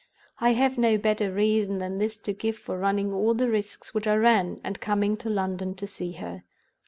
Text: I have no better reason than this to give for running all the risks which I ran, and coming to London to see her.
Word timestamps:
I 0.39 0.53
have 0.53 0.79
no 0.79 0.97
better 0.97 1.31
reason 1.31 1.77
than 1.77 1.97
this 1.97 2.19
to 2.21 2.33
give 2.33 2.57
for 2.57 2.75
running 2.75 3.13
all 3.13 3.35
the 3.35 3.47
risks 3.51 3.93
which 3.93 4.07
I 4.07 4.15
ran, 4.15 4.59
and 4.63 4.81
coming 4.81 5.15
to 5.17 5.29
London 5.29 5.75
to 5.75 5.85
see 5.85 6.13
her. 6.13 6.41